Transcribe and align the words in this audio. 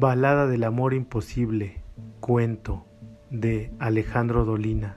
Balada 0.00 0.46
del 0.46 0.64
Amor 0.64 0.94
Imposible, 0.94 1.82
cuento 2.20 2.86
de 3.28 3.70
Alejandro 3.78 4.46
Dolina. 4.46 4.96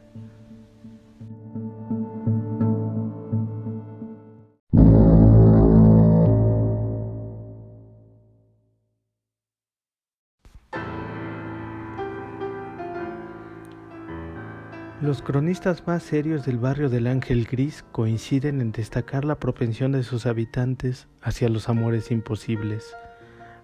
Los 15.02 15.22
cronistas 15.22 15.86
más 15.86 16.04
serios 16.04 16.46
del 16.46 16.60
barrio 16.60 16.90
del 16.90 17.08
Ángel 17.08 17.46
Gris 17.46 17.84
coinciden 17.92 18.62
en 18.62 18.72
destacar 18.72 19.26
la 19.26 19.36
propensión 19.36 19.92
de 19.92 20.04
sus 20.04 20.26
habitantes 20.26 21.10
hacia 21.22 21.50
los 21.50 21.68
amores 21.68 22.10
imposibles. 22.10 22.96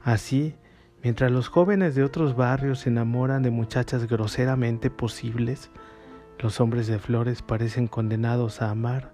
Así, 0.01 0.57
mientras 1.03 1.31
los 1.31 1.47
jóvenes 1.47 1.95
de 1.95 2.03
otros 2.03 2.35
barrios 2.35 2.79
se 2.79 2.89
enamoran 2.89 3.43
de 3.43 3.51
muchachas 3.51 4.07
groseramente 4.07 4.89
posibles, 4.89 5.71
los 6.39 6.59
hombres 6.61 6.87
de 6.87 6.99
flores 6.99 7.41
parecen 7.41 7.87
condenados 7.87 8.61
a 8.61 8.69
amar, 8.69 9.13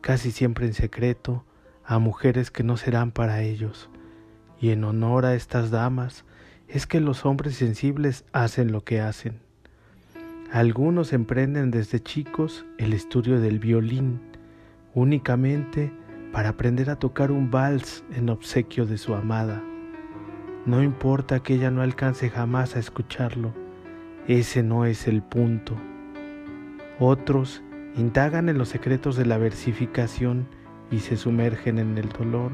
casi 0.00 0.30
siempre 0.30 0.66
en 0.66 0.74
secreto, 0.74 1.44
a 1.84 1.98
mujeres 1.98 2.50
que 2.50 2.62
no 2.62 2.76
serán 2.76 3.12
para 3.12 3.42
ellos. 3.42 3.90
Y 4.60 4.70
en 4.70 4.84
honor 4.84 5.26
a 5.26 5.34
estas 5.34 5.70
damas 5.70 6.24
es 6.68 6.86
que 6.86 7.00
los 7.00 7.24
hombres 7.26 7.56
sensibles 7.56 8.24
hacen 8.32 8.72
lo 8.72 8.84
que 8.84 9.00
hacen. 9.00 9.40
Algunos 10.52 11.12
emprenden 11.12 11.70
desde 11.70 12.00
chicos 12.00 12.64
el 12.78 12.92
estudio 12.92 13.40
del 13.40 13.58
violín 13.58 14.20
únicamente 14.94 15.92
para 16.32 16.50
aprender 16.50 16.88
a 16.90 16.96
tocar 16.96 17.30
un 17.30 17.50
vals 17.50 18.04
en 18.14 18.30
obsequio 18.30 18.86
de 18.86 18.96
su 18.96 19.14
amada. 19.14 19.62
No 20.66 20.82
importa 20.82 21.40
que 21.40 21.54
ella 21.54 21.70
no 21.70 21.80
alcance 21.80 22.28
jamás 22.28 22.74
a 22.74 22.80
escucharlo, 22.80 23.54
ese 24.26 24.64
no 24.64 24.84
es 24.84 25.06
el 25.06 25.22
punto. 25.22 25.76
Otros 26.98 27.62
indagan 27.96 28.48
en 28.48 28.58
los 28.58 28.70
secretos 28.70 29.14
de 29.14 29.26
la 29.26 29.38
versificación 29.38 30.48
y 30.90 30.98
se 30.98 31.16
sumergen 31.16 31.78
en 31.78 31.96
el 31.98 32.08
dolor 32.08 32.50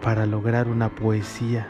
para 0.00 0.24
lograr 0.24 0.68
una 0.68 0.94
poesía 0.94 1.68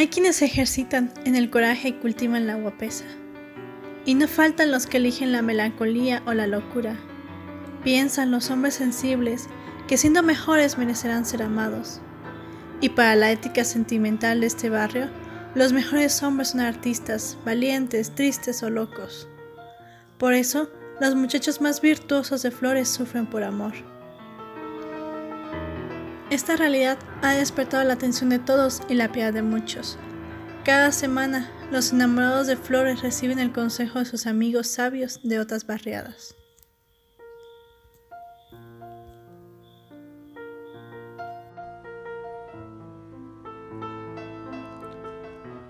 Hay 0.00 0.08
quienes 0.08 0.40
ejercitan 0.40 1.12
en 1.26 1.36
el 1.36 1.50
coraje 1.50 1.88
y 1.88 1.92
cultivan 1.92 2.46
la 2.46 2.54
guapesa. 2.54 3.04
Y 4.04 4.14
no 4.14 4.28
faltan 4.28 4.70
los 4.70 4.86
que 4.86 4.96
eligen 4.96 5.32
la 5.32 5.42
melancolía 5.42 6.22
o 6.26 6.32
la 6.32 6.46
locura. 6.46 6.96
Piensan 7.84 8.30
los 8.30 8.50
hombres 8.50 8.74
sensibles 8.74 9.48
que 9.88 9.96
siendo 9.96 10.22
mejores 10.22 10.78
merecerán 10.78 11.24
ser 11.24 11.42
amados. 11.42 12.00
Y 12.80 12.90
para 12.90 13.16
la 13.16 13.30
ética 13.30 13.64
sentimental 13.64 14.40
de 14.40 14.46
este 14.46 14.70
barrio, 14.70 15.08
los 15.54 15.72
mejores 15.72 16.22
hombres 16.22 16.50
son 16.50 16.60
artistas, 16.60 17.36
valientes, 17.44 18.14
tristes 18.14 18.62
o 18.62 18.70
locos. 18.70 19.28
Por 20.16 20.32
eso, 20.34 20.70
los 21.00 21.14
muchachos 21.14 21.60
más 21.60 21.80
virtuosos 21.80 22.42
de 22.42 22.50
flores 22.50 22.88
sufren 22.88 23.26
por 23.26 23.42
amor. 23.42 23.72
Esta 26.30 26.54
realidad 26.54 26.98
ha 27.22 27.32
despertado 27.32 27.82
la 27.82 27.94
atención 27.94 28.30
de 28.30 28.38
todos 28.38 28.82
y 28.88 28.94
la 28.94 29.10
piedad 29.10 29.32
de 29.32 29.42
muchos. 29.42 29.98
Cada 30.64 30.92
semana, 30.92 31.50
los 31.72 31.92
enamorados 31.92 32.46
de 32.46 32.56
flores 32.56 33.00
reciben 33.00 33.38
el 33.38 33.50
consejo 33.50 33.98
de 33.98 34.04
sus 34.04 34.26
amigos 34.26 34.66
sabios 34.66 35.18
de 35.22 35.40
otras 35.40 35.66
barriadas. 35.66 36.36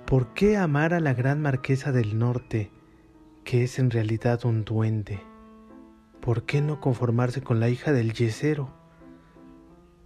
¿Por 0.07 0.35
qué 0.35 0.57
amar 0.57 0.93
a 0.93 0.99
la 0.99 1.15
gran 1.15 1.41
marquesa 1.41 1.93
del 1.93 2.19
norte, 2.19 2.73
que 3.45 3.63
es 3.63 3.79
en 3.79 3.93
realidad 3.93 4.45
un 4.45 4.65
duende? 4.65 5.23
¿Por 6.21 6.43
qué 6.47 6.63
no 6.63 6.81
conformarse 6.81 7.43
con 7.43 7.61
la 7.61 7.69
hija 7.69 7.93
del 7.93 8.13
yesero? 8.13 8.75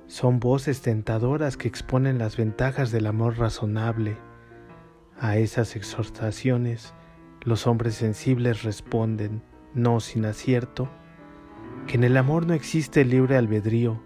Son 0.09 0.41
voces 0.41 0.83
tentadoras 0.83 1.57
que 1.57 1.69
exponen 1.69 2.19
las 2.19 2.37
ventajas 2.37 2.93
del 2.93 3.07
amor 3.07 3.39
razonable. 3.39 4.19
A 5.25 5.39
esas 5.39 5.75
exhortaciones 5.75 6.93
los 7.41 7.67
hombres 7.67 7.95
sensibles 7.95 8.63
responden, 8.63 9.41
no 9.73 9.99
sin 10.01 10.27
acierto, 10.27 10.91
que 11.87 11.95
en 11.95 12.05
el 12.05 12.19
amor 12.19 12.47
no 12.47 12.53
existe 12.53 13.07
libre 13.07 13.39
albedrío 13.39 14.03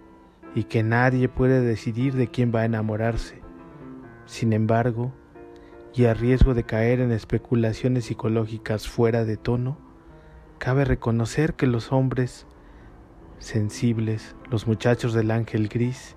y 0.54 0.62
que 0.62 0.84
nadie 0.84 1.28
puede 1.28 1.60
decidir 1.60 2.14
de 2.14 2.28
quién 2.28 2.52
va 2.54 2.60
a 2.60 2.66
enamorarse. 2.66 3.42
Sin 4.26 4.52
embargo, 4.52 5.12
y 5.92 6.04
a 6.04 6.14
riesgo 6.14 6.54
de 6.54 6.62
caer 6.62 7.00
en 7.00 7.10
especulaciones 7.10 8.04
psicológicas 8.04 8.86
fuera 8.86 9.24
de 9.24 9.36
tono, 9.36 9.76
cabe 10.58 10.84
reconocer 10.84 11.54
que 11.54 11.66
los 11.66 11.90
hombres 11.90 12.46
sensibles, 13.40 14.36
los 14.52 14.68
muchachos 14.68 15.14
del 15.14 15.32
ángel 15.32 15.66
gris, 15.66 16.14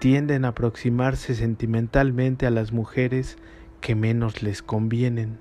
tienden 0.00 0.44
a 0.44 0.48
aproximarse 0.48 1.34
sentimentalmente 1.34 2.46
a 2.46 2.50
las 2.50 2.72
mujeres 2.72 3.38
que 3.80 3.94
menos 3.94 4.42
les 4.42 4.62
convienen. 4.62 5.38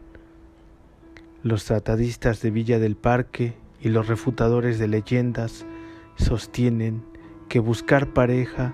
Los 1.43 1.65
tratadistas 1.65 2.41
de 2.41 2.51
Villa 2.51 2.79
del 2.79 2.95
Parque 2.95 3.53
y 3.81 3.89
los 3.89 4.07
refutadores 4.07 4.79
de 4.79 4.87
leyendas 4.87 5.65
sostienen 6.15 7.03
que 7.49 7.59
buscar 7.59 8.13
pareja 8.13 8.73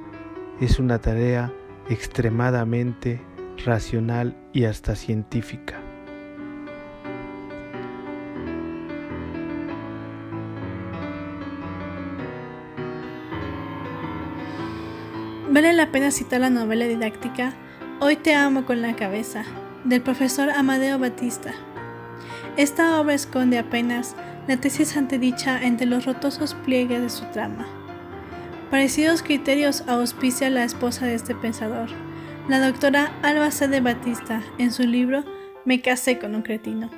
es 0.60 0.80
una 0.80 1.00
tarea 1.00 1.54
extremadamente 1.90 3.22
racional 3.66 4.36
y 4.54 4.66
hasta 4.66 4.96
científica. 4.96 5.80
Vale 15.52 15.72
la 15.74 15.92
pena 15.92 16.10
citar 16.10 16.42
la 16.42 16.50
novela 16.50 16.86
didáctica 16.86 17.54
Hoy 18.00 18.18
te 18.18 18.34
amo 18.34 18.66
con 18.66 18.82
la 18.82 18.96
cabeza, 18.96 19.46
del 19.86 20.02
profesor 20.02 20.50
Amadeo 20.50 21.00
Batista. 21.00 21.54
Esta 22.58 23.00
obra 23.00 23.14
esconde 23.14 23.60
apenas 23.60 24.16
la 24.48 24.58
tesis 24.58 24.98
antedicha 24.98 25.64
entre 25.64 25.86
los 25.86 26.06
rotosos 26.06 26.54
pliegues 26.66 27.02
de 27.02 27.10
su 27.10 27.24
trama. 27.26 27.66
Parecidos 28.72 29.22
criterios 29.24 29.84
auspicia 29.88 30.50
la 30.50 30.64
esposa 30.66 31.06
de 31.06 31.14
este 31.14 31.34
pensador, 31.36 31.90
la 32.50 32.60
doctora 32.60 33.14
Alba 33.22 33.52
C. 33.52 33.68
de 33.68 33.80
Batista, 33.80 34.42
en 34.58 34.72
su 34.72 34.84
libro 34.84 35.24
Me 35.64 35.82
casé 35.82 36.20
con 36.20 36.36
un 36.36 36.42
cretino. 36.42 36.90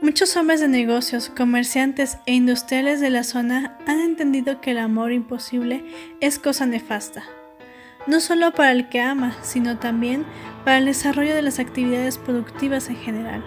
Muchos 0.00 0.36
hombres 0.36 0.60
de 0.60 0.68
negocios, 0.68 1.32
comerciantes 1.36 2.18
e 2.26 2.34
industriales 2.34 3.00
de 3.00 3.10
la 3.10 3.24
zona 3.24 3.78
han 3.86 3.98
entendido 3.98 4.60
que 4.60 4.70
el 4.70 4.78
amor 4.78 5.12
imposible 5.12 5.84
es 6.20 6.38
cosa 6.38 6.66
nefasta 6.66 7.24
no 8.06 8.20
solo 8.20 8.52
para 8.52 8.72
el 8.72 8.88
que 8.88 9.00
ama, 9.00 9.36
sino 9.42 9.78
también 9.78 10.24
para 10.64 10.78
el 10.78 10.86
desarrollo 10.86 11.34
de 11.34 11.42
las 11.42 11.58
actividades 11.58 12.18
productivas 12.18 12.88
en 12.88 12.96
general. 12.96 13.44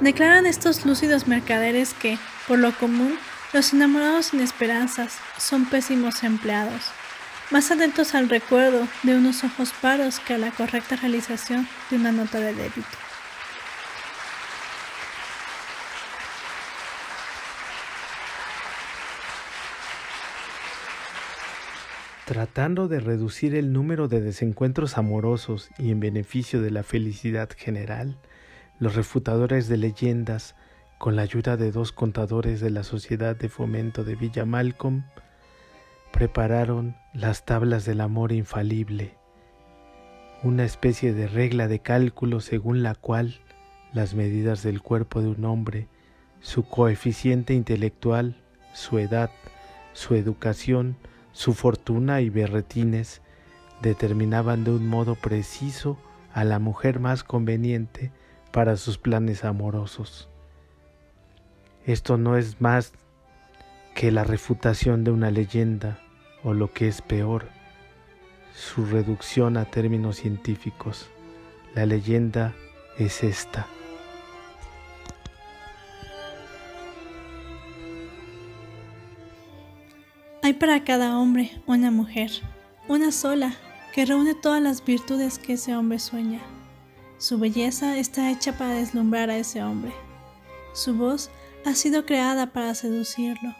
Declaran 0.00 0.46
estos 0.46 0.86
lúcidos 0.86 1.26
mercaderes 1.26 1.94
que, 1.94 2.18
por 2.48 2.58
lo 2.58 2.72
común, 2.72 3.18
los 3.52 3.72
enamorados 3.72 4.26
sin 4.26 4.40
esperanzas 4.40 5.18
son 5.36 5.66
pésimos 5.66 6.22
empleados, 6.22 6.82
más 7.50 7.70
atentos 7.70 8.14
al 8.14 8.28
recuerdo 8.28 8.86
de 9.02 9.16
unos 9.16 9.42
ojos 9.44 9.72
paros 9.80 10.20
que 10.20 10.34
a 10.34 10.38
la 10.38 10.52
correcta 10.52 10.96
realización 10.96 11.68
de 11.90 11.96
una 11.96 12.12
nota 12.12 12.38
de 12.38 12.54
débito. 12.54 13.09
Tratando 22.30 22.86
de 22.86 23.00
reducir 23.00 23.56
el 23.56 23.72
número 23.72 24.06
de 24.06 24.20
desencuentros 24.20 24.98
amorosos 24.98 25.68
y 25.78 25.90
en 25.90 25.98
beneficio 25.98 26.62
de 26.62 26.70
la 26.70 26.84
felicidad 26.84 27.48
general, 27.56 28.18
los 28.78 28.94
refutadores 28.94 29.66
de 29.66 29.76
leyendas, 29.76 30.54
con 30.98 31.16
la 31.16 31.22
ayuda 31.22 31.56
de 31.56 31.72
dos 31.72 31.90
contadores 31.90 32.60
de 32.60 32.70
la 32.70 32.84
Sociedad 32.84 33.34
de 33.34 33.48
Fomento 33.48 34.04
de 34.04 34.14
Villa 34.14 34.44
Malcolm, 34.44 35.02
prepararon 36.12 36.94
las 37.14 37.44
tablas 37.44 37.84
del 37.84 38.00
amor 38.00 38.30
infalible, 38.30 39.16
una 40.44 40.62
especie 40.62 41.12
de 41.12 41.26
regla 41.26 41.66
de 41.66 41.80
cálculo 41.80 42.38
según 42.38 42.84
la 42.84 42.94
cual 42.94 43.40
las 43.92 44.14
medidas 44.14 44.62
del 44.62 44.82
cuerpo 44.82 45.20
de 45.20 45.30
un 45.30 45.44
hombre, 45.44 45.88
su 46.38 46.62
coeficiente 46.62 47.54
intelectual, 47.54 48.36
su 48.72 49.00
edad, 49.00 49.32
su 49.94 50.14
educación, 50.14 50.96
su 51.32 51.54
fortuna 51.54 52.20
y 52.20 52.30
berretines 52.30 53.22
determinaban 53.82 54.64
de 54.64 54.72
un 54.72 54.86
modo 54.86 55.14
preciso 55.14 55.98
a 56.32 56.44
la 56.44 56.58
mujer 56.58 57.00
más 57.00 57.24
conveniente 57.24 58.12
para 58.52 58.76
sus 58.76 58.98
planes 58.98 59.44
amorosos. 59.44 60.28
Esto 61.86 62.18
no 62.18 62.36
es 62.36 62.60
más 62.60 62.92
que 63.94 64.10
la 64.10 64.24
refutación 64.24 65.04
de 65.04 65.10
una 65.10 65.30
leyenda 65.30 65.98
o 66.44 66.54
lo 66.54 66.72
que 66.72 66.88
es 66.88 67.02
peor, 67.02 67.48
su 68.54 68.84
reducción 68.86 69.56
a 69.56 69.64
términos 69.64 70.16
científicos. 70.16 71.08
La 71.74 71.86
leyenda 71.86 72.54
es 72.98 73.22
esta. 73.22 73.66
Para 80.60 80.84
cada 80.84 81.18
hombre 81.18 81.50
una 81.66 81.90
mujer, 81.90 82.30
una 82.86 83.12
sola, 83.12 83.56
que 83.94 84.04
reúne 84.04 84.34
todas 84.34 84.62
las 84.62 84.84
virtudes 84.84 85.38
que 85.38 85.54
ese 85.54 85.74
hombre 85.74 85.98
sueña. 85.98 86.40
Su 87.18 87.38
belleza 87.38 87.96
está 87.96 88.30
hecha 88.30 88.56
para 88.56 88.74
deslumbrar 88.74 89.30
a 89.30 89.38
ese 89.38 89.62
hombre. 89.62 89.92
Su 90.74 90.94
voz 90.94 91.30
ha 91.64 91.74
sido 91.74 92.04
creada 92.04 92.52
para 92.52 92.74
seducirlo. 92.74 93.56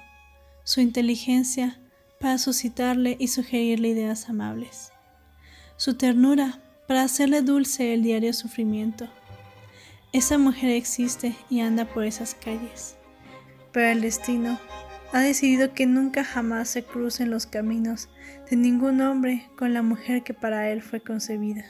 Su 0.62 0.82
inteligencia 0.82 1.80
para 2.20 2.36
suscitarle 2.36 3.16
y 3.18 3.28
sugerirle 3.28 3.88
ideas 3.88 4.28
amables. 4.28 4.92
Su 5.76 5.94
ternura 5.94 6.60
para 6.86 7.02
hacerle 7.02 7.40
dulce 7.40 7.94
el 7.94 8.02
diario 8.02 8.34
sufrimiento. 8.34 9.08
Esa 10.12 10.36
mujer 10.36 10.70
existe 10.70 11.34
y 11.48 11.60
anda 11.60 11.86
por 11.86 12.04
esas 12.04 12.34
calles. 12.34 12.96
Pero 13.72 13.88
el 13.88 14.02
destino 14.02 14.60
ha 15.12 15.20
decidido 15.20 15.74
que 15.74 15.86
nunca 15.86 16.24
jamás 16.24 16.68
se 16.68 16.84
crucen 16.84 17.30
los 17.30 17.46
caminos 17.46 18.08
de 18.48 18.56
ningún 18.56 19.00
hombre 19.00 19.48
con 19.56 19.74
la 19.74 19.82
mujer 19.82 20.22
que 20.22 20.34
para 20.34 20.70
él 20.70 20.82
fue 20.82 21.00
concebida. 21.00 21.64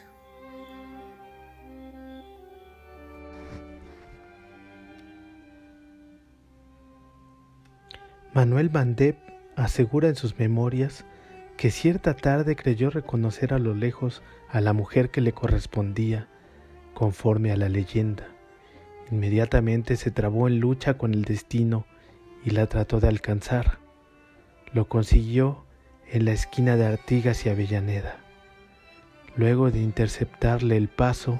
Manuel 8.32 8.70
Mandep 8.70 9.16
asegura 9.56 10.08
en 10.08 10.14
sus 10.14 10.38
memorias 10.38 11.04
que 11.56 11.70
cierta 11.70 12.14
tarde 12.14 12.56
creyó 12.56 12.88
reconocer 12.88 13.52
a 13.52 13.58
lo 13.58 13.74
lejos 13.74 14.22
a 14.48 14.60
la 14.60 14.72
mujer 14.72 15.10
que 15.10 15.20
le 15.20 15.32
correspondía, 15.32 16.28
conforme 16.94 17.52
a 17.52 17.56
la 17.56 17.68
leyenda. 17.68 18.28
Inmediatamente 19.10 19.96
se 19.96 20.10
trabó 20.10 20.46
en 20.46 20.60
lucha 20.60 20.96
con 20.96 21.12
el 21.12 21.24
destino 21.24 21.84
y 22.44 22.50
la 22.50 22.66
trató 22.66 23.00
de 23.00 23.08
alcanzar. 23.08 23.78
Lo 24.72 24.88
consiguió 24.88 25.64
en 26.10 26.24
la 26.24 26.32
esquina 26.32 26.76
de 26.76 26.86
Artigas 26.86 27.46
y 27.46 27.48
Avellaneda. 27.48 28.16
Luego 29.36 29.70
de 29.70 29.80
interceptarle 29.80 30.76
el 30.76 30.88
paso, 30.88 31.38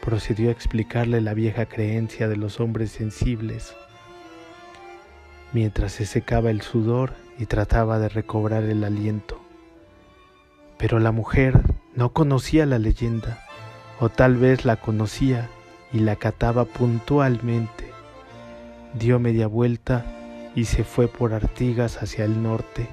procedió 0.00 0.50
a 0.50 0.52
explicarle 0.52 1.20
la 1.20 1.34
vieja 1.34 1.66
creencia 1.66 2.28
de 2.28 2.36
los 2.36 2.60
hombres 2.60 2.92
sensibles. 2.92 3.74
Mientras 5.52 5.92
se 5.92 6.06
secaba 6.06 6.50
el 6.50 6.62
sudor 6.62 7.14
y 7.38 7.46
trataba 7.46 7.98
de 7.98 8.08
recobrar 8.08 8.64
el 8.64 8.84
aliento. 8.84 9.40
Pero 10.78 10.98
la 10.98 11.12
mujer 11.12 11.60
no 11.94 12.12
conocía 12.12 12.66
la 12.66 12.78
leyenda, 12.78 13.44
o 14.00 14.08
tal 14.08 14.36
vez 14.36 14.64
la 14.64 14.76
conocía 14.76 15.48
y 15.92 16.00
la 16.00 16.16
cataba 16.16 16.64
puntualmente. 16.64 17.90
Dio 18.94 19.18
media 19.18 19.46
vuelta 19.46 20.04
y 20.54 20.64
se 20.66 20.84
fue 20.84 21.08
por 21.08 21.32
Artigas 21.32 22.02
hacia 22.02 22.24
el 22.24 22.42
norte. 22.42 22.88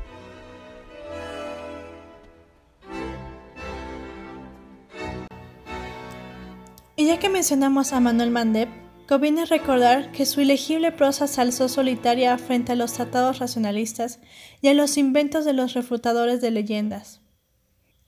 Y 6.96 7.08
ya 7.08 7.20
que 7.20 7.30
mencionamos 7.30 7.94
a 7.94 8.00
Manuel 8.00 8.32
Mandep, 8.32 8.70
conviene 9.08 9.46
recordar 9.46 10.12
que 10.12 10.26
su 10.26 10.42
ilegible 10.42 10.92
prosa 10.92 11.28
se 11.28 11.42
alzó 11.42 11.68
solitaria 11.68 12.38
frente 12.38 12.74
a 12.74 12.76
los 12.76 12.94
tratados 12.94 13.40
racionalistas 13.40 14.20
y 14.62 14.68
a 14.68 14.74
los 14.74 14.98
inventos 14.98 15.44
de 15.44 15.54
los 15.54 15.74
refutadores 15.74 16.42
de 16.42 16.52
leyendas. 16.52 17.22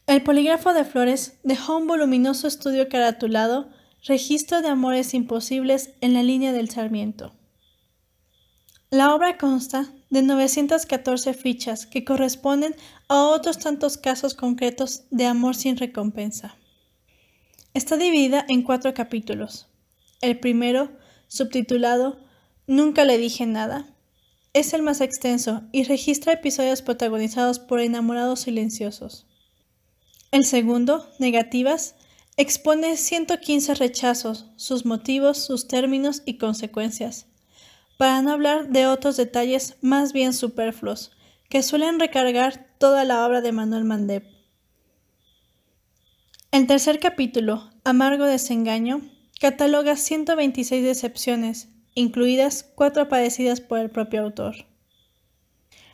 El 0.06 0.21
polígrafo 0.21 0.73
de 0.73 0.83
Flores 0.83 1.39
dejó 1.44 1.77
un 1.77 1.88
voluminoso 1.88 2.47
estudio 2.47 2.88
caratulado 2.89 3.69
Registro 4.06 4.61
de 4.61 4.67
amores 4.67 5.13
imposibles 5.13 5.94
en 6.01 6.13
la 6.13 6.23
línea 6.23 6.51
del 6.51 6.69
Sarmiento. 6.69 7.33
La 8.94 9.16
obra 9.16 9.40
consta 9.40 9.92
de 10.12 10.22
914 10.22 11.34
fichas 11.34 11.88
que 11.88 12.06
corresponden 12.06 12.75
a 13.07 13.24
otros 13.24 13.57
tantos 13.57 13.98
casos 13.98 14.36
concretos 14.36 15.06
de 15.10 15.25
amor 15.25 15.56
sin 15.56 15.78
recompensa. 15.78 16.60
Está 17.74 17.98
dividida 17.98 18.45
en 18.48 18.62
cuatro 18.62 18.94
capítulos. 18.94 19.66
El 20.22 20.40
primero, 20.40 20.92
subtitulado 21.28 22.19
Nunca 22.68 23.04
le 23.04 23.18
dije 23.18 23.48
nada, 23.48 23.88
es 24.54 24.75
el 24.75 24.84
más 24.84 25.01
extenso 25.01 25.63
y 25.72 25.86
registra 25.86 26.34
episodios 26.34 26.84
protagonizados 26.84 27.57
por 27.57 27.80
enamorados 27.80 28.42
silenciosos. 28.42 29.25
El 30.30 30.45
segundo, 30.45 31.10
Negativas, 31.18 31.95
expone 32.38 32.95
115 32.95 33.74
rechazos, 33.74 34.51
sus 34.56 34.86
motivos, 34.86 35.40
sus 35.40 35.68
términos 35.68 36.22
y 36.28 36.38
consecuencias 36.38 37.25
para 37.98 38.22
no 38.22 38.31
hablar 38.31 38.69
de 38.69 38.88
otros 38.88 39.18
detalles 39.18 39.78
más 39.81 40.13
bien 40.13 40.34
superfluos, 40.34 41.12
que 41.50 41.63
suelen 41.63 42.00
recargar 42.00 42.68
toda 42.78 43.04
la 43.04 43.25
obra 43.25 43.42
de 43.42 43.51
Manuel 43.51 43.84
Mandep. 43.84 44.25
El 46.51 46.68
tercer 46.68 47.00
capítulo, 47.00 47.69
Amargo 47.84 48.25
Desengaño, 48.25 49.01
cataloga 49.40 49.95
126 49.95 50.84
decepciones, 50.84 51.69
incluidas 51.95 52.72
cuatro 52.75 53.10
padecidas 53.10 53.62
por 53.62 53.80
el 53.80 53.90
propio 53.90 54.22
autor. 54.22 54.56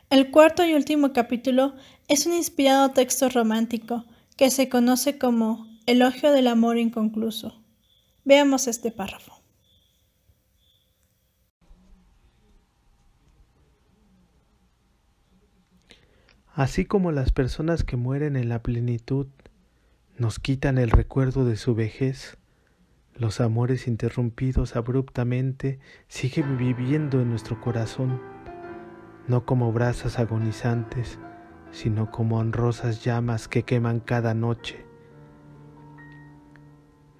El 0.08 0.30
cuarto 0.30 0.64
y 0.64 0.74
último 0.74 1.12
capítulo 1.12 1.74
es 2.08 2.26
un 2.26 2.34
inspirado 2.34 2.90
texto 2.90 3.28
romántico 3.28 4.04
que 4.36 4.50
se 4.50 4.68
conoce 4.68 5.18
como 5.18 5.66
Elogio 5.86 6.32
del 6.32 6.48
Amor 6.48 6.78
Inconcluso. 6.78 7.62
Veamos 8.24 8.66
este 8.66 8.90
párrafo. 8.90 9.39
Así 16.54 16.84
como 16.84 17.12
las 17.12 17.30
personas 17.30 17.84
que 17.84 17.96
mueren 17.96 18.34
en 18.34 18.48
la 18.48 18.60
plenitud 18.60 19.28
nos 20.18 20.40
quitan 20.40 20.78
el 20.78 20.90
recuerdo 20.90 21.44
de 21.44 21.56
su 21.56 21.76
vejez, 21.76 22.38
los 23.14 23.40
amores 23.40 23.86
interrumpidos 23.86 24.74
abruptamente 24.74 25.78
siguen 26.08 26.58
viviendo 26.58 27.20
en 27.20 27.30
nuestro 27.30 27.60
corazón, 27.60 28.20
no 29.28 29.46
como 29.46 29.72
brasas 29.72 30.18
agonizantes, 30.18 31.20
sino 31.70 32.10
como 32.10 32.38
honrosas 32.38 33.04
llamas 33.04 33.46
que 33.46 33.62
queman 33.62 34.00
cada 34.00 34.34
noche. 34.34 34.84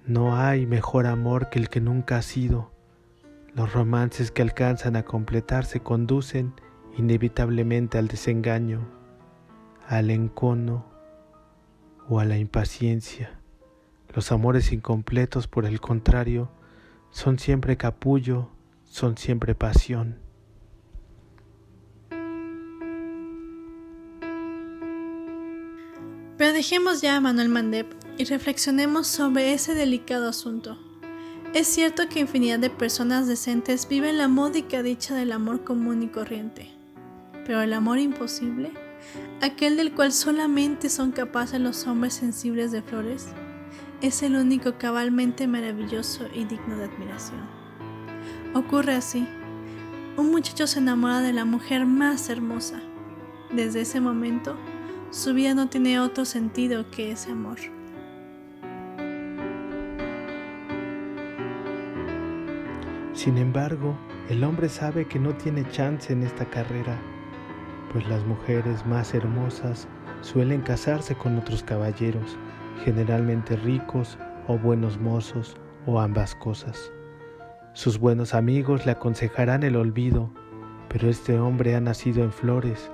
No 0.05 0.35
hay 0.35 0.65
mejor 0.65 1.07
amor 1.07 1.49
que 1.49 1.59
el 1.59 1.69
que 1.69 1.79
nunca 1.79 2.17
ha 2.17 2.21
sido. 2.21 2.73
Los 3.55 3.71
romances 3.71 4.29
que 4.29 4.41
alcanzan 4.41 4.97
a 4.97 5.03
completarse 5.03 5.79
conducen 5.79 6.53
inevitablemente 6.97 7.97
al 7.97 8.09
desengaño 8.09 9.00
al 9.91 10.09
encono 10.09 10.85
o 12.07 12.21
a 12.21 12.25
la 12.25 12.37
impaciencia. 12.37 13.37
Los 14.15 14.31
amores 14.31 14.71
incompletos, 14.71 15.47
por 15.49 15.65
el 15.65 15.81
contrario, 15.81 16.49
son 17.09 17.37
siempre 17.39 17.75
capullo, 17.75 18.49
son 18.85 19.17
siempre 19.17 19.53
pasión. 19.53 20.17
Pero 26.37 26.53
dejemos 26.53 27.01
ya 27.01 27.17
a 27.17 27.19
Manuel 27.19 27.49
Mandep 27.49 27.91
y 28.17 28.23
reflexionemos 28.23 29.07
sobre 29.07 29.51
ese 29.51 29.75
delicado 29.75 30.29
asunto. 30.29 30.77
Es 31.53 31.67
cierto 31.67 32.07
que 32.07 32.21
infinidad 32.21 32.59
de 32.59 32.69
personas 32.69 33.27
decentes 33.27 33.89
viven 33.89 34.17
la 34.17 34.29
módica 34.29 34.83
dicha 34.83 35.15
del 35.15 35.33
amor 35.33 35.65
común 35.65 36.01
y 36.01 36.07
corriente, 36.07 36.69
pero 37.45 37.61
el 37.61 37.73
amor 37.73 37.99
imposible 37.99 38.71
aquel 39.41 39.77
del 39.77 39.93
cual 39.93 40.11
solamente 40.11 40.89
son 40.89 41.11
capaces 41.11 41.59
los 41.59 41.87
hombres 41.87 42.13
sensibles 42.13 42.71
de 42.71 42.81
flores, 42.81 43.27
es 44.01 44.23
el 44.23 44.35
único 44.35 44.77
cabalmente 44.77 45.47
maravilloso 45.47 46.27
y 46.33 46.45
digno 46.45 46.77
de 46.77 46.85
admiración. 46.85 47.41
Ocurre 48.53 48.93
así. 48.95 49.27
Un 50.17 50.31
muchacho 50.31 50.67
se 50.67 50.79
enamora 50.79 51.21
de 51.21 51.33
la 51.33 51.45
mujer 51.45 51.85
más 51.85 52.29
hermosa. 52.29 52.81
Desde 53.51 53.81
ese 53.81 54.01
momento, 54.01 54.57
su 55.09 55.33
vida 55.33 55.53
no 55.53 55.69
tiene 55.69 55.99
otro 55.99 56.25
sentido 56.25 56.89
que 56.89 57.11
ese 57.11 57.31
amor. 57.31 57.57
Sin 63.13 63.37
embargo, 63.37 63.95
el 64.29 64.43
hombre 64.43 64.67
sabe 64.69 65.05
que 65.05 65.19
no 65.19 65.35
tiene 65.35 65.69
chance 65.69 66.11
en 66.11 66.23
esta 66.23 66.45
carrera 66.45 66.99
pues 67.91 68.07
las 68.07 68.23
mujeres 68.25 68.85
más 68.85 69.13
hermosas 69.13 69.87
suelen 70.21 70.61
casarse 70.61 71.15
con 71.15 71.37
otros 71.37 71.63
caballeros, 71.63 72.37
generalmente 72.83 73.55
ricos 73.55 74.17
o 74.47 74.57
buenos 74.57 74.99
mozos 74.99 75.57
o 75.85 75.99
ambas 75.99 76.35
cosas. 76.35 76.91
Sus 77.73 77.99
buenos 77.99 78.33
amigos 78.33 78.85
le 78.85 78.91
aconsejarán 78.93 79.63
el 79.63 79.75
olvido, 79.75 80.31
pero 80.89 81.09
este 81.09 81.39
hombre 81.39 81.75
ha 81.75 81.81
nacido 81.81 82.23
en 82.23 82.31
flores 82.31 82.91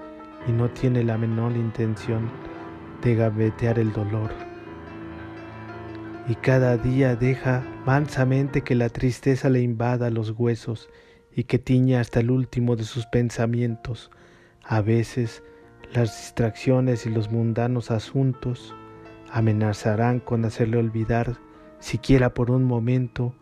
y 0.48 0.52
no 0.52 0.70
tiene 0.70 1.04
la 1.04 1.18
menor 1.18 1.54
intención 1.54 2.30
de 3.02 3.16
gavetear 3.16 3.80
el 3.80 3.92
dolor. 3.92 4.32
Y 6.28 6.36
cada 6.36 6.78
día 6.78 7.16
deja 7.16 7.64
mansamente 7.86 8.62
que 8.62 8.76
la 8.76 8.90
tristeza 8.90 9.50
le 9.50 9.62
invada 9.62 10.10
los 10.10 10.32
huesos 10.32 10.90
y 11.32 11.46
que 11.46 11.58
tiña 11.58 12.02
hasta 12.02 12.20
el 12.20 12.32
último 12.32 12.76
de 12.76 12.84
sus 12.84 13.06
pensamientos. 13.06 14.12
A 14.70 14.82
veces 14.82 15.44
las 15.94 16.18
distracciones 16.18 17.06
y 17.06 17.10
los 17.10 17.32
mundanos 17.32 17.90
asuntos 17.90 18.76
amenazarán 19.32 20.20
con 20.20 20.44
hacerle 20.44 20.78
olvidar, 20.78 21.38
siquiera 21.80 22.34
por 22.34 22.52
un 22.52 22.66
momento, 22.66 23.34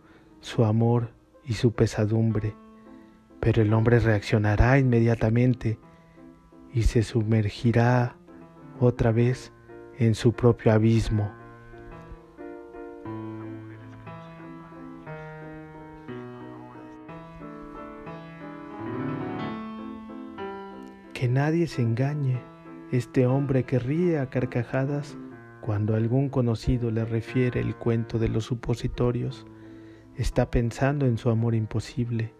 su 0.41 0.65
amor 0.65 1.10
y 1.44 1.53
su 1.53 1.74
pesadumbre. 1.74 2.53
Pero 3.39 3.63
el 3.63 3.74
hombre 3.74 4.00
reaccionará 4.00 4.77
inmediatamente 4.77 5.79
y 6.72 6.84
se 6.84 7.01
sumergirá 7.01 8.15
otra 8.79 9.12
vez 9.12 9.51
en 9.98 10.13
su 10.13 10.34
propio 10.34 10.74
abismo. 10.74 11.32
Nadie 21.36 21.68
se 21.68 21.82
engañe, 21.82 22.42
este 22.94 23.27
hombre 23.27 23.65
que 23.65 23.77
ríe 23.77 24.20
a 24.20 24.30
carcajadas 24.30 25.18
cuando 25.60 25.94
algún 25.94 26.30
conocido 26.30 26.92
le 26.92 27.04
refiere 27.04 27.60
el 27.60 27.75
cuento 27.75 28.20
de 28.20 28.30
los 28.30 28.46
supositorios, 28.46 29.46
está 30.15 30.50
pensando 30.50 31.06
en 31.06 31.18
su 31.18 31.30
amor 31.30 31.54
imposible, 31.54 32.34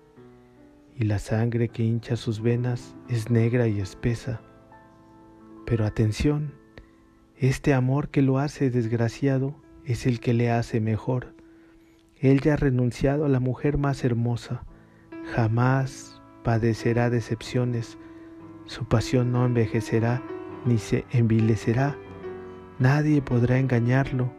y 0.98 1.04
la 1.04 1.20
sangre 1.20 1.68
que 1.68 1.84
hincha 1.84 2.16
sus 2.16 2.40
venas 2.40 2.96
es 3.10 3.30
negra 3.30 3.68
y 3.68 3.82
espesa. 3.82 4.40
Pero 5.66 5.86
atención, 5.86 6.54
este 7.36 7.74
amor 7.74 8.08
que 8.08 8.22
lo 8.22 8.40
hace 8.40 8.70
desgraciado 8.70 9.58
es 9.84 10.06
el 10.06 10.22
que 10.22 10.34
le 10.34 10.52
hace 10.52 10.80
mejor. 10.80 11.36
Él 12.18 12.40
ya 12.40 12.54
ha 12.54 12.58
renunciado 12.58 13.26
a 13.26 13.30
la 13.30 13.42
mujer 13.42 13.78
más 13.78 14.06
hermosa, 14.06 14.64
jamás 15.34 16.22
padecerá 16.46 17.10
decepciones, 17.10 17.98
su 18.66 18.86
pasión 18.86 19.32
no 19.32 19.46
envejecerá 19.46 20.22
ni 20.66 20.78
se 20.78 21.06
envilecerá. 21.12 21.96
Nadie 22.80 23.22
podrá 23.22 23.60
engañarlo 23.60 24.32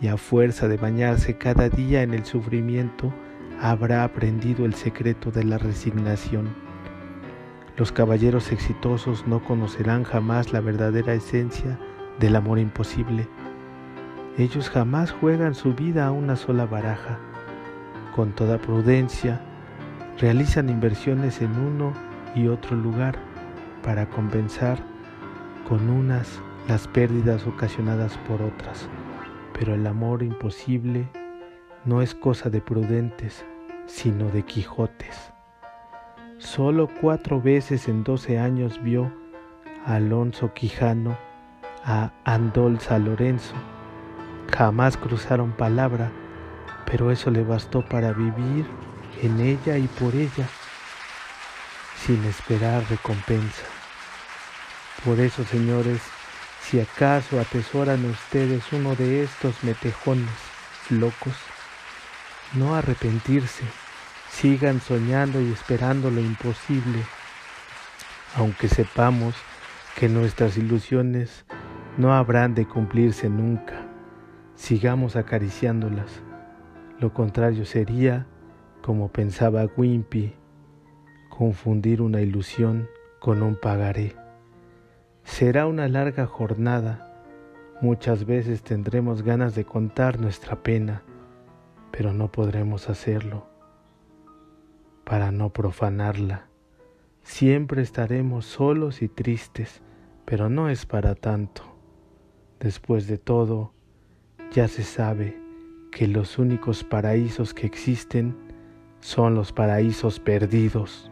y 0.00 0.08
a 0.08 0.16
fuerza 0.16 0.68
de 0.68 0.76
bañarse 0.76 1.38
cada 1.38 1.68
día 1.68 2.02
en 2.02 2.12
el 2.12 2.24
sufrimiento, 2.24 3.12
habrá 3.60 4.04
aprendido 4.04 4.66
el 4.66 4.74
secreto 4.74 5.30
de 5.30 5.44
la 5.44 5.58
resignación. 5.58 6.54
Los 7.76 7.92
caballeros 7.92 8.52
exitosos 8.52 9.26
no 9.26 9.42
conocerán 9.42 10.04
jamás 10.04 10.52
la 10.52 10.60
verdadera 10.60 11.14
esencia 11.14 11.78
del 12.18 12.36
amor 12.36 12.58
imposible. 12.58 13.28
Ellos 14.38 14.68
jamás 14.70 15.12
juegan 15.12 15.54
su 15.54 15.74
vida 15.74 16.06
a 16.06 16.12
una 16.12 16.36
sola 16.36 16.66
baraja. 16.66 17.18
Con 18.14 18.32
toda 18.32 18.58
prudencia, 18.58 19.40
realizan 20.18 20.68
inversiones 20.68 21.40
en 21.40 21.52
uno 21.58 21.92
y 22.34 22.48
otro 22.48 22.76
lugar 22.76 23.18
para 23.86 24.10
compensar 24.10 24.78
con 25.68 25.88
unas 25.88 26.40
las 26.68 26.88
pérdidas 26.88 27.46
ocasionadas 27.46 28.18
por 28.28 28.42
otras. 28.42 28.88
Pero 29.58 29.74
el 29.74 29.86
amor 29.86 30.24
imposible 30.24 31.08
no 31.84 32.02
es 32.02 32.14
cosa 32.14 32.50
de 32.50 32.60
prudentes, 32.60 33.46
sino 33.86 34.28
de 34.30 34.42
Quijotes. 34.42 35.32
Solo 36.38 36.90
cuatro 37.00 37.40
veces 37.40 37.88
en 37.88 38.02
doce 38.02 38.38
años 38.40 38.82
vio 38.82 39.10
a 39.86 39.94
Alonso 39.94 40.52
Quijano 40.52 41.16
a 41.84 42.10
Andolza 42.24 42.98
Lorenzo. 42.98 43.54
Jamás 44.52 44.96
cruzaron 44.96 45.52
palabra, 45.52 46.10
pero 46.90 47.12
eso 47.12 47.30
le 47.30 47.44
bastó 47.44 47.82
para 47.82 48.12
vivir 48.12 48.66
en 49.22 49.40
ella 49.40 49.78
y 49.78 49.86
por 49.86 50.14
ella, 50.16 50.48
sin 52.04 52.24
esperar 52.24 52.82
recompensa. 52.90 53.75
Por 55.04 55.20
eso, 55.20 55.44
señores, 55.44 56.00
si 56.62 56.80
acaso 56.80 57.38
atesoran 57.38 58.04
ustedes 58.06 58.72
uno 58.72 58.96
de 58.96 59.22
estos 59.22 59.62
metejones 59.62 60.28
locos, 60.90 61.34
no 62.54 62.74
arrepentirse, 62.74 63.64
sigan 64.30 64.80
soñando 64.80 65.40
y 65.40 65.52
esperando 65.52 66.10
lo 66.10 66.20
imposible, 66.20 66.98
aunque 68.36 68.68
sepamos 68.68 69.34
que 69.96 70.08
nuestras 70.08 70.56
ilusiones 70.56 71.46
no 71.96 72.12
habrán 72.12 72.54
de 72.54 72.66
cumplirse 72.66 73.28
nunca, 73.28 73.86
sigamos 74.54 75.16
acariciándolas. 75.16 76.20
Lo 76.98 77.14
contrario 77.14 77.64
sería, 77.64 78.26
como 78.82 79.08
pensaba 79.12 79.66
Wimpy, 79.76 80.34
confundir 81.28 82.02
una 82.02 82.20
ilusión 82.20 82.88
con 83.20 83.42
un 83.42 83.56
pagaré. 83.56 84.25
Será 85.26 85.66
una 85.66 85.86
larga 85.86 86.24
jornada. 86.24 87.12
Muchas 87.82 88.24
veces 88.24 88.62
tendremos 88.62 89.22
ganas 89.22 89.54
de 89.54 89.64
contar 89.64 90.18
nuestra 90.18 90.62
pena, 90.62 91.02
pero 91.90 92.14
no 92.14 92.32
podremos 92.32 92.88
hacerlo 92.88 93.46
para 95.04 95.32
no 95.32 95.50
profanarla. 95.50 96.46
Siempre 97.22 97.82
estaremos 97.82 98.46
solos 98.46 99.02
y 99.02 99.08
tristes, 99.08 99.82
pero 100.24 100.48
no 100.48 100.70
es 100.70 100.86
para 100.86 101.14
tanto. 101.14 101.62
Después 102.60 103.08
de 103.08 103.18
todo, 103.18 103.74
ya 104.52 104.68
se 104.68 104.84
sabe 104.84 105.38
que 105.90 106.06
los 106.06 106.38
únicos 106.38 106.82
paraísos 106.82 107.52
que 107.52 107.66
existen 107.66 108.34
son 109.00 109.34
los 109.34 109.52
paraísos 109.52 110.18
perdidos. 110.18 111.10